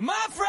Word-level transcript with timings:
My 0.00 0.14
friend! 0.30 0.47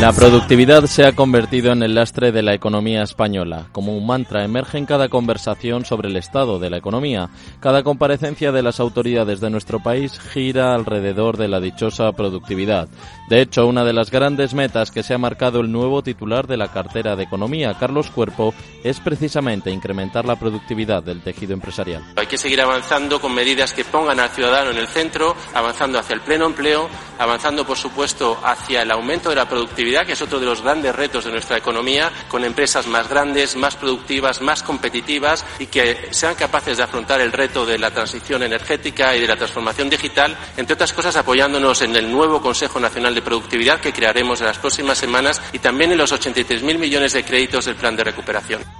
La 0.00 0.14
productividad 0.14 0.86
se 0.86 1.04
ha 1.04 1.12
convertido 1.12 1.72
en 1.72 1.82
el 1.82 1.94
lastre 1.94 2.32
de 2.32 2.42
la 2.42 2.54
economía 2.54 3.02
española. 3.02 3.66
Como 3.70 3.94
un 3.94 4.06
mantra 4.06 4.46
emerge 4.46 4.78
en 4.78 4.86
cada 4.86 5.10
conversación 5.10 5.84
sobre 5.84 6.08
el 6.08 6.16
estado 6.16 6.58
de 6.58 6.70
la 6.70 6.78
economía. 6.78 7.28
Cada 7.60 7.82
comparecencia 7.82 8.50
de 8.50 8.62
las 8.62 8.80
autoridades 8.80 9.40
de 9.40 9.50
nuestro 9.50 9.78
país 9.80 10.18
gira 10.18 10.74
alrededor 10.74 11.36
de 11.36 11.48
la 11.48 11.60
dichosa 11.60 12.10
productividad. 12.12 12.88
De 13.28 13.42
hecho, 13.42 13.66
una 13.66 13.84
de 13.84 13.92
las 13.92 14.10
grandes 14.10 14.54
metas 14.54 14.90
que 14.90 15.02
se 15.02 15.12
ha 15.12 15.18
marcado 15.18 15.60
el 15.60 15.70
nuevo 15.70 16.02
titular 16.02 16.46
de 16.46 16.56
la 16.56 16.68
cartera 16.68 17.14
de 17.14 17.24
Economía, 17.24 17.76
Carlos 17.78 18.10
Cuerpo, 18.10 18.54
es 18.82 19.00
precisamente 19.00 19.70
incrementar 19.70 20.24
la 20.24 20.36
productividad 20.36 21.02
del 21.02 21.20
tejido 21.20 21.52
empresarial. 21.52 22.02
Hay 22.16 22.26
que 22.26 22.38
seguir 22.38 22.62
avanzando 22.62 23.20
con 23.20 23.34
medidas 23.34 23.74
que 23.74 23.84
pongan 23.84 24.18
al 24.18 24.30
ciudadano 24.30 24.70
en 24.70 24.78
el 24.78 24.88
centro, 24.88 25.36
avanzando 25.52 25.98
hacia 25.98 26.14
el 26.14 26.22
pleno 26.22 26.46
empleo, 26.46 26.88
avanzando, 27.18 27.66
por 27.66 27.76
supuesto, 27.76 28.38
hacia 28.42 28.80
el 28.80 28.90
aumento 28.90 29.28
de 29.28 29.36
la 29.36 29.46
productividad 29.46 29.89
que 29.90 30.12
es 30.12 30.22
otro 30.22 30.38
de 30.38 30.46
los 30.46 30.62
grandes 30.62 30.94
retos 30.94 31.24
de 31.24 31.32
nuestra 31.32 31.56
economía, 31.58 32.10
con 32.28 32.44
empresas 32.44 32.86
más 32.86 33.08
grandes, 33.08 33.56
más 33.56 33.76
productivas, 33.76 34.40
más 34.40 34.62
competitivas 34.62 35.44
y 35.58 35.66
que 35.66 36.08
sean 36.10 36.34
capaces 36.36 36.76
de 36.76 36.84
afrontar 36.84 37.20
el 37.20 37.32
reto 37.32 37.66
de 37.66 37.78
la 37.78 37.90
transición 37.90 38.42
energética 38.42 39.16
y 39.16 39.20
de 39.20 39.26
la 39.26 39.36
transformación 39.36 39.90
digital, 39.90 40.36
entre 40.56 40.74
otras 40.74 40.92
cosas 40.92 41.16
apoyándonos 41.16 41.82
en 41.82 41.96
el 41.96 42.10
nuevo 42.10 42.40
Consejo 42.40 42.78
Nacional 42.78 43.14
de 43.14 43.22
Productividad 43.22 43.80
que 43.80 43.92
crearemos 43.92 44.40
en 44.40 44.46
las 44.46 44.58
próximas 44.58 44.98
semanas 44.98 45.40
y 45.52 45.58
también 45.58 45.92
en 45.92 45.98
los 45.98 46.12
83.000 46.12 46.78
millones 46.78 47.12
de 47.12 47.24
créditos 47.24 47.64
del 47.64 47.74
Plan 47.74 47.96
de 47.96 48.04
Recuperación. 48.04 48.79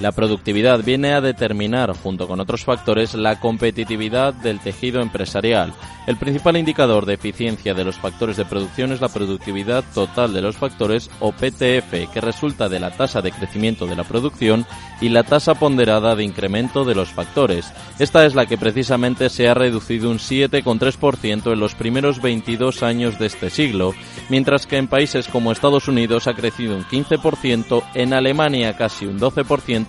La 0.00 0.12
productividad 0.12 0.82
viene 0.82 1.14
a 1.14 1.20
determinar, 1.20 1.94
junto 1.96 2.26
con 2.26 2.40
otros 2.40 2.64
factores, 2.64 3.14
la 3.14 3.38
competitividad 3.38 4.34
del 4.34 4.60
tejido 4.60 5.00
empresarial. 5.00 5.72
El 6.06 6.16
principal 6.16 6.56
indicador 6.58 7.06
de 7.06 7.14
eficiencia 7.14 7.72
de 7.72 7.84
los 7.84 7.96
factores 7.96 8.36
de 8.36 8.44
producción 8.44 8.92
es 8.92 9.00
la 9.00 9.08
productividad 9.08 9.84
total 9.94 10.34
de 10.34 10.42
los 10.42 10.56
factores 10.56 11.10
o 11.20 11.32
PTF, 11.32 12.12
que 12.12 12.20
resulta 12.20 12.68
de 12.68 12.78
la 12.78 12.90
tasa 12.90 13.22
de 13.22 13.32
crecimiento 13.32 13.86
de 13.86 13.96
la 13.96 14.04
producción 14.04 14.66
y 15.00 15.08
la 15.08 15.22
tasa 15.22 15.54
ponderada 15.54 16.14
de 16.14 16.24
incremento 16.24 16.84
de 16.84 16.94
los 16.94 17.08
factores. 17.08 17.72
Esta 17.98 18.26
es 18.26 18.34
la 18.34 18.44
que 18.46 18.58
precisamente 18.58 19.30
se 19.30 19.48
ha 19.48 19.54
reducido 19.54 20.10
un 20.10 20.18
7,3% 20.18 21.52
en 21.52 21.60
los 21.60 21.74
primeros 21.74 22.20
22 22.20 22.82
años 22.82 23.18
de 23.18 23.26
este 23.26 23.48
siglo, 23.48 23.94
mientras 24.28 24.66
que 24.66 24.76
en 24.76 24.88
países 24.88 25.28
como 25.28 25.52
Estados 25.52 25.88
Unidos 25.88 26.26
ha 26.26 26.34
crecido 26.34 26.76
un 26.76 26.84
15%, 26.84 27.82
en 27.94 28.12
Alemania 28.12 28.76
casi 28.76 29.06
un 29.06 29.18
12%, 29.18 29.83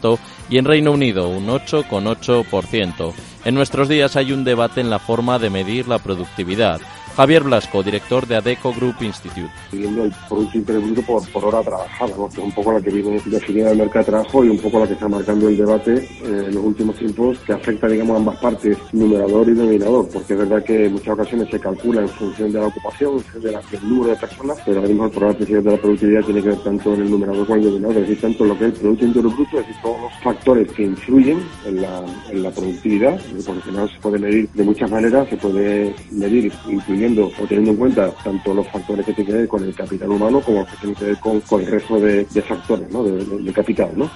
y 0.50 0.58
en 0.58 0.66
Reino 0.66 0.92
Unido 0.92 1.28
un 1.30 1.48
8,8%. 1.48 3.14
En 3.46 3.54
nuestros 3.54 3.88
días 3.88 4.16
hay 4.16 4.32
un 4.32 4.44
debate 4.44 4.82
en 4.82 4.90
la 4.90 4.98
forma 4.98 5.38
de 5.38 5.52
medir 5.52 5.88
la 5.88 6.00
productividad. 6.00 6.82
Javier 7.16 7.44
Blasco, 7.44 7.82
director 7.82 8.28
de 8.28 8.36
ADECO 8.36 8.74
Group 8.74 8.96
Institute. 9.00 9.50
Viendo 9.72 10.04
el 10.04 10.14
Producto 10.28 10.58
Interior 10.58 11.06
por, 11.06 11.32
por 11.32 11.46
hora 11.46 11.62
trabajada, 11.62 12.12
que 12.14 12.26
es 12.26 12.38
un 12.40 12.52
poco 12.52 12.74
la 12.74 12.82
que 12.82 12.90
viene 12.90 13.22
definida 13.26 13.72
el 13.72 13.78
mercado 13.78 14.00
de 14.00 14.12
trabajo 14.12 14.44
y 14.44 14.50
un 14.50 14.58
poco 14.58 14.80
la 14.80 14.88
que 14.88 14.94
está 14.94 15.08
marcando 15.08 15.48
el 15.48 15.56
debate 15.56 15.94
eh, 15.96 16.08
en 16.24 16.56
los 16.56 16.66
últimos 16.66 16.98
tiempos, 16.98 17.38
que 17.46 17.54
afecta, 17.54 17.88
digamos, 17.88 18.16
a 18.16 18.18
ambas 18.18 18.38
partes, 18.40 18.78
numerador 18.92 19.48
y 19.48 19.54
denominador, 19.54 20.10
porque 20.12 20.34
es 20.34 20.40
verdad 20.40 20.64
que 20.66 20.88
en 20.88 20.92
muchas 20.92 21.14
ocasiones 21.14 21.48
se 21.50 21.60
calcula 21.60 22.02
en 22.02 22.10
función 22.10 22.52
de 22.52 22.60
la 22.60 22.68
ocupación, 22.68 23.14
en 23.14 23.24
función 23.24 23.44
del 23.72 23.90
número 23.90 24.10
de 24.10 24.18
personas, 24.18 24.58
pero 24.66 24.78
ahora 24.78 24.90
mismo 24.90 25.06
el 25.06 25.12
programa 25.12 25.40
de 25.40 25.64
la 25.64 25.78
productividad 25.78 26.22
tiene 26.24 26.42
que 26.42 26.50
ver 26.50 26.64
tanto 26.64 26.94
en 26.96 27.02
el 27.02 27.12
numerador 27.12 27.46
como 27.46 27.56
en 27.56 27.64
el 27.64 27.66
denominador, 27.66 27.96
es 28.04 28.10
decir, 28.10 28.22
tanto 28.22 28.44
lo 28.44 28.58
que 28.58 28.66
es 28.66 28.74
el 28.74 28.80
Producto 28.80 29.06
Interior 29.06 29.34
Bruto, 29.34 29.60
es 29.60 29.68
decir, 29.68 29.82
todos 29.82 30.02
los 30.02 30.14
factores 30.22 30.72
que 30.74 30.84
influyen 30.84 31.40
en 31.66 31.82
la, 31.82 32.04
en 32.30 32.44
la 32.44 32.52
productividad, 32.52 33.22
porque 33.44 33.62
al 33.62 33.62
final 33.62 33.90
se 33.90 34.00
puede 34.00 34.20
medir 34.20 34.50
de 34.50 34.64
muchas 34.64 34.90
maneras, 34.90 35.28
se 35.30 35.38
puede 35.38 35.96
medir 36.12 36.52
incluyendo 36.68 37.32
o 37.40 37.48
teniendo 37.48 37.72
en 37.72 37.78
cuenta 37.78 38.12
tanto 38.24 38.54
los 38.54 38.68
factores 38.70 39.06
que 39.06 39.14
tienen 39.14 39.34
que 39.34 39.40
ver 39.40 39.48
con 39.48 39.64
el 39.64 39.76
capital 39.76 40.10
humano 40.10 40.42
como 40.42 40.60
los 40.60 40.70
que 40.70 40.78
tienen 40.78 40.96
que 40.96 41.06
ver 41.06 41.18
con, 41.20 41.62
el 41.62 41.68
resto 41.68 42.00
de, 42.00 42.26
factores 42.48 42.92
¿no? 42.92 43.04
de, 43.04 43.24
de 43.24 43.54
capital. 43.54 43.92
¿no? 43.96 44.10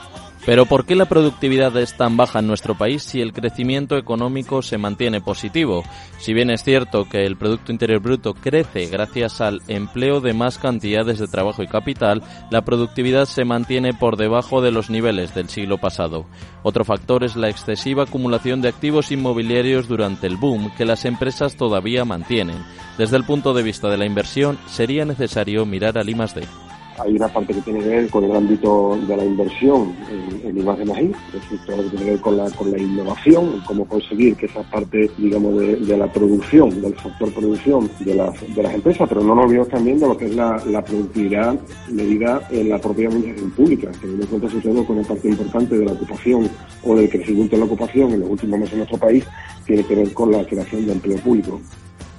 Pero 0.50 0.66
¿por 0.66 0.84
qué 0.84 0.96
la 0.96 1.06
productividad 1.06 1.78
es 1.78 1.96
tan 1.96 2.18
baja 2.18 2.40
en 2.40 2.48
nuestro 2.48 2.76
país 2.76 3.04
si 3.04 3.22
el 3.22 3.34
crecimiento 3.34 3.98
económico 3.98 4.64
se 4.64 4.80
mantiene 4.80 5.22
positivo? 5.22 5.84
Si 6.18 6.34
bien 6.34 6.50
es 6.50 6.64
cierto 6.64 7.08
que 7.08 7.24
el 7.24 7.38
Producto 7.38 7.72
Interior 7.72 8.02
Bruto 8.02 8.34
crece 8.34 8.88
gracias 8.88 9.42
al 9.42 9.62
empleo 9.68 10.22
de 10.22 10.34
más 10.34 10.58
cantidades 10.58 11.20
de 11.20 11.28
trabajo 11.28 11.62
y 11.62 11.68
capital, 11.68 12.24
la 12.50 12.64
productividad 12.64 13.26
se 13.26 13.46
mantiene 13.46 13.94
por 13.94 14.18
debajo 14.18 14.60
de 14.60 14.72
los 14.72 14.90
niveles 14.90 15.36
del 15.36 15.50
siglo 15.50 15.78
pasado. 15.78 16.26
Otro 16.64 16.84
factor 16.84 17.24
es 17.24 17.36
la 17.36 17.50
excesiva 17.50 18.06
acumulación 18.06 18.60
de 18.60 18.70
activos 18.70 19.12
inmobiliarios 19.12 19.88
durante 19.88 20.26
el 20.26 20.38
boom 20.38 20.72
que 20.76 20.86
las 20.86 21.06
empresas 21.06 21.58
todavía 21.58 22.06
mantienen. 22.06 22.66
Desde 22.98 23.18
el 23.18 23.24
punto 23.24 23.54
de 23.54 23.62
vista 23.62 23.88
de 23.88 24.00
la 24.00 24.08
inversión, 24.08 24.58
sería 24.66 25.06
necesario 25.06 25.68
mirar 25.68 26.00
al 26.00 26.10
I+D 26.10 26.69
hay 27.00 27.16
una 27.16 27.28
parte 27.28 27.54
que 27.54 27.62
tiene 27.62 27.80
que 27.80 27.88
ver 27.88 28.10
con 28.10 28.24
el 28.24 28.36
ámbito 28.36 28.98
de 29.08 29.18
la 29.18 29.26
inversión 29.26 29.96
en, 30.10 30.50
en 30.50 30.58
imagen 30.58 30.90
es 30.90 31.34
decir, 31.34 31.60
todo 31.66 31.78
lo 31.78 31.84
que 31.84 31.90
tiene 31.90 32.06
que 32.06 32.12
ver 32.12 32.22
con 32.22 32.38
la, 32.38 32.50
con 32.52 32.72
la 32.72 32.78
innovación, 32.78 33.62
cómo 33.66 33.86
conseguir 33.86 34.36
que 34.36 34.48
esa 34.48 34.64
parte, 34.64 35.10
digamos, 35.18 35.58
de, 35.58 35.98
la 35.98 36.12
producción, 36.12 36.82
del 36.82 36.96
factor 36.96 37.32
producción 37.34 37.90
de 38.00 38.16
las, 38.16 38.56
de 38.56 38.64
las 38.64 38.74
empresas, 38.74 39.08
pero 39.08 39.22
no 39.22 39.36
nos 39.36 39.46
olvidemos 39.46 39.70
también 39.70 40.00
de 40.00 40.08
lo 40.08 40.18
que 40.18 40.26
es 40.26 40.36
la, 40.36 40.60
productividad 40.86 41.60
medida 41.90 42.42
en 42.50 42.70
la 42.70 42.80
propia 42.80 43.08
administración 43.10 43.52
pública, 43.52 43.92
teniendo 44.00 44.24
en 44.24 44.30
cuenta 44.30 44.50
sobre 44.50 44.70
todo 44.70 44.86
con 44.86 44.98
una 44.98 45.08
parte 45.08 45.28
importante 45.28 45.78
de 45.78 45.86
la 45.86 45.92
ocupación 45.92 46.50
o 46.84 46.96
del 46.96 47.10
crecimiento 47.10 47.56
de 47.56 47.60
la 47.60 47.66
ocupación 47.66 48.14
en 48.14 48.20
los 48.22 48.30
últimos 48.30 48.60
meses 48.60 48.74
en 48.74 48.80
nuestro 48.80 48.98
país, 48.98 49.26
tiene 49.66 49.84
que 49.84 49.96
ver 49.96 50.14
con 50.14 50.32
la 50.32 50.46
creación 50.46 50.86
de 50.86 50.94
empleo 50.94 51.18
público. 51.18 51.60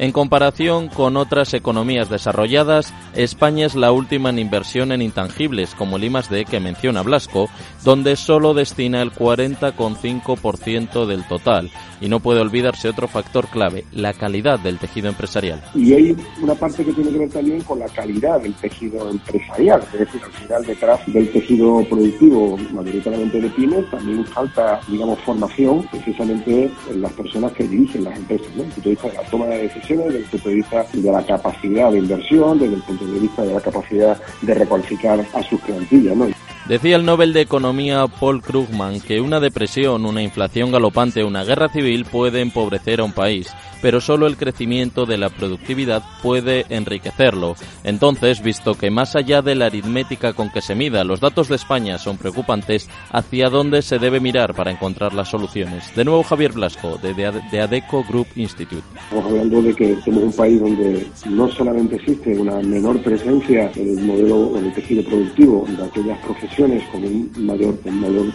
En 0.01 0.13
comparación 0.13 0.89
con 0.89 1.19
otras 1.19 1.53
economías 1.53 2.09
desarrolladas, 2.09 2.95
España 3.15 3.67
es 3.67 3.75
la 3.75 3.93
última 3.93 4.31
en 4.31 4.39
inversión 4.39 4.93
en 4.93 5.03
intangibles, 5.03 5.75
como 5.75 5.99
el 5.99 6.05
I+D 6.05 6.47
que 6.47 6.59
menciona 6.59 7.03
Blasco, 7.03 7.51
donde 7.85 8.17
solo 8.17 8.55
destina 8.55 9.03
el 9.03 9.13
40,5% 9.13 11.05
del 11.05 11.29
total. 11.29 11.71
Y 12.01 12.09
no 12.09 12.21
puede 12.21 12.41
olvidarse 12.41 12.89
otro 12.89 13.09
factor 13.09 13.49
clave, 13.49 13.85
la 13.93 14.15
calidad 14.15 14.59
del 14.59 14.79
tejido 14.79 15.11
empresarial. 15.11 15.63
Y 15.75 15.93
hay 15.93 16.17
una 16.41 16.55
parte 16.55 16.83
que 16.83 16.95
tiene 16.95 17.11
que 17.11 17.19
ver 17.19 17.29
también 17.29 17.61
con 17.61 17.79
la 17.79 17.89
calidad 17.91 18.41
del 18.41 18.55
tejido 18.55 19.11
empresarial, 19.11 19.83
es 19.93 19.99
decir, 19.99 20.23
al 20.25 20.33
final 20.33 20.65
detrás 20.65 21.01
del 21.09 21.31
tejido 21.31 21.85
productivo, 21.91 22.57
mayoritariamente 22.73 23.39
de 23.39 23.51
pymes, 23.51 23.91
también 23.91 24.25
falta, 24.25 24.81
digamos, 24.89 25.19
formación 25.27 25.87
precisamente 25.91 26.71
en 26.91 27.03
las 27.03 27.13
personas 27.13 27.53
que 27.53 27.65
dirigen 27.65 28.05
las 28.05 28.17
empresas, 28.17 28.49
¿no? 28.57 28.63
desde 28.63 28.93
el 28.93 28.97
punto 28.97 29.15
la 29.15 29.29
toma 29.29 29.45
de 29.45 29.65
decisiones 29.65 29.90
desde 29.97 30.19
el 30.19 30.25
punto 30.25 30.49
de 30.49 30.55
vista 30.57 30.87
de 30.93 31.13
la 31.13 31.23
capacidad 31.23 31.91
de 31.91 31.99
inversión, 31.99 32.59
desde 32.59 32.75
el 32.75 32.83
punto 32.83 33.07
de 33.07 33.19
vista 33.19 33.43
de 33.43 33.55
la 33.55 33.61
capacidad 33.61 34.21
de 34.43 34.55
recualificar 34.55 35.21
a 35.35 35.43
sus 35.43 35.61
plantillas. 35.61 36.17
¿no? 36.17 36.29
Decía 36.71 36.95
el 36.95 37.05
Nobel 37.05 37.33
de 37.33 37.41
Economía 37.41 38.07
Paul 38.07 38.43
Krugman 38.43 39.01
que 39.01 39.21
una 39.21 39.41
depresión, 39.41 40.07
una 40.07 40.23
inflación 40.23 40.71
galopante 40.71 41.25
una 41.25 41.43
guerra 41.43 41.69
civil 41.69 42.05
puede 42.05 42.43
empobrecer 42.43 43.01
a 43.01 43.05
un 43.05 43.13
país, 43.13 43.49
pero 43.83 44.01
solo 44.01 44.29
el 44.29 44.37
crecimiento 44.37 45.05
de 45.05 45.19
la 45.19 45.31
productividad 45.31 46.05
puede 46.23 46.67
enriquecerlo. 46.69 47.57
Entonces, 47.83 48.41
visto 48.41 48.77
que 48.77 48.89
más 48.89 49.17
allá 49.17 49.43
de 49.43 49.57
la 49.57 49.67
aritmética 49.67 50.33
con 50.33 50.49
que 50.49 50.61
se 50.61 50.77
mida, 50.77 51.03
los 51.03 51.19
datos 51.19 51.49
de 51.49 51.57
España 51.57 51.99
son 51.99 52.19
preocupantes, 52.19 52.89
¿hacia 53.11 53.51
dónde 53.51 53.83
se 53.83 53.99
debe 53.99 54.21
mirar 54.21 54.55
para 54.55 54.71
encontrar 54.71 55.13
las 55.13 55.29
soluciones? 55.29 55.93
De 55.97 56.05
nuevo 56.05 56.23
Javier 56.23 56.53
Blasco, 56.53 56.99
de, 56.99 57.61
ADECO 57.61 58.05
Group 58.05 58.29
Institute. 58.37 58.85
Estamos 58.95 59.25
hablando 59.25 59.61
de 59.61 59.75
que 59.75 60.01
somos 60.03 60.23
un 60.23 60.33
país 60.35 60.61
donde 60.61 61.05
no 61.31 61.49
solamente 61.49 61.97
existe 61.97 62.39
una 62.39 62.61
menor 62.61 63.03
presencia 63.03 63.73
en 63.75 63.99
el 63.99 64.05
modelo, 64.05 64.57
en 64.57 64.73
tejido 64.73 65.03
productivo 65.03 65.67
de 65.69 65.85
aquellas 65.85 66.19
profesiones 66.21 66.60
con 66.61 67.05
un 67.05 67.47
mayor, 67.47 67.75
un 67.87 68.01
mayor, 68.01 68.27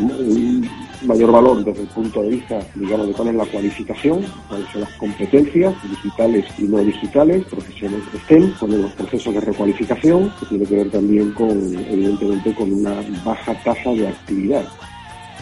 un 0.00 0.70
mayor 1.02 1.30
valor 1.30 1.64
desde 1.64 1.82
el 1.82 1.88
punto 1.88 2.22
de 2.22 2.30
vista, 2.30 2.60
digamos, 2.74 3.08
de 3.08 3.12
cuál 3.12 3.28
es 3.28 3.34
la 3.34 3.44
cualificación, 3.44 4.24
cuáles 4.48 4.68
son 4.70 4.80
las 4.80 4.92
competencias 4.94 5.74
digitales 5.82 6.46
y 6.56 6.62
no 6.62 6.78
digitales, 6.78 7.44
profesiones 7.44 8.00
STEM, 8.24 8.52
con 8.52 8.80
los 8.80 8.90
procesos 8.92 9.34
de 9.34 9.40
recualificación, 9.40 10.32
que 10.40 10.46
tiene 10.46 10.64
que 10.64 10.76
ver 10.76 10.90
también 10.90 11.32
con, 11.32 11.50
evidentemente, 11.50 12.54
con 12.54 12.72
una 12.72 13.02
baja 13.22 13.54
tasa 13.62 13.90
de 13.90 14.08
actividad. 14.08 14.64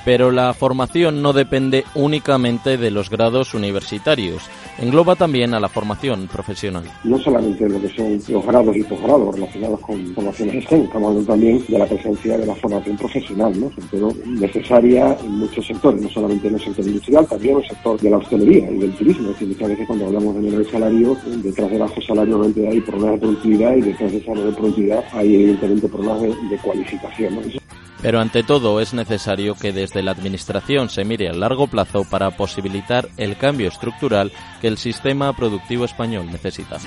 Pero 0.07 0.31
la 0.31 0.55
formación 0.55 1.21
no 1.21 1.33
depende 1.33 1.85
únicamente 1.97 2.79
de 2.79 2.93
los 2.93 3.11
grados 3.11 3.55
universitarios. 3.55 4.41
Engloba 4.79 5.17
también 5.17 5.53
a 5.53 5.59
la 5.59 5.69
formación 5.69 6.29
profesional. 6.29 6.85
No 7.03 7.19
solamente 7.19 7.69
lo 7.69 7.81
que 7.81 7.89
son 7.89 8.23
los 8.29 8.47
grados 8.47 8.77
y 8.77 8.85
posgrados 8.85 9.35
relacionados 9.35 9.81
con 9.81 10.15
formaciones 10.15 10.65
STEM, 10.65 10.83
estamos 10.83 11.09
hablando 11.09 11.33
también 11.33 11.65
de 11.67 11.77
la 11.77 11.87
presencia 11.87 12.39
de 12.39 12.47
la 12.47 12.55
formación 12.55 12.97
profesional, 12.97 13.59
¿no? 13.59 13.69
todo 13.91 14.13
necesaria 14.27 15.17
en 15.25 15.39
muchos 15.39 15.67
sectores, 15.67 16.01
no 16.01 16.09
solamente 16.09 16.47
en 16.47 16.55
el 16.55 16.61
sector 16.61 16.87
industrial, 16.87 17.27
también 17.27 17.57
en 17.57 17.63
el 17.63 17.69
sector 17.69 18.01
de 18.01 18.11
la 18.11 18.19
hostelería 18.19 18.71
y 18.71 18.79
del 18.79 18.95
turismo. 18.95 19.31
Es 19.31 19.33
decir, 19.33 19.49
muchas 19.49 19.69
veces 19.71 19.87
cuando 19.89 20.07
hablamos 20.07 20.37
de 20.37 20.41
menor 20.43 20.71
salario, 20.71 21.17
detrás 21.43 21.69
de 21.69 21.79
bajo 21.79 22.01
salario 22.03 22.37
obviamente 22.37 22.69
hay 22.69 22.81
problemas 22.81 23.15
de 23.15 23.19
productividad 23.19 23.75
y 23.75 23.81
detrás 23.81 24.13
de 24.13 24.19
esa 24.19 24.33
de 24.35 24.53
productividad 24.53 25.05
hay 25.15 25.35
evidentemente 25.35 25.89
problemas 25.89 26.23
de, 26.23 26.59
cualificación. 26.63 27.66
Pero 28.07 28.21
ante 28.21 28.45
todo 28.45 28.81
es 28.81 28.95
necesario 28.95 29.57
que 29.57 29.73
desde 29.73 30.01
la 30.01 30.13
Administración 30.13 30.89
se 30.91 31.05
mire 31.05 31.29
a 31.29 31.33
largo 31.33 31.67
plazo 31.67 32.05
para 32.09 32.31
posibilitar 32.31 33.09
el 33.17 33.37
cambio 33.37 33.67
estructural 33.67 34.31
que 34.61 34.69
el 34.69 34.79
sistema 34.79 35.33
productivo 35.33 35.85
español 35.85 36.31
necesita. 36.31 36.79